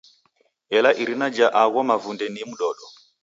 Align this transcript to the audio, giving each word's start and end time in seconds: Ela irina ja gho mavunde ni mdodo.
Ela 0.77 0.91
irina 1.03 1.25
ja 1.35 1.49
gho 1.71 1.81
mavunde 1.89 2.25
ni 2.33 2.41
mdodo. 2.49 2.85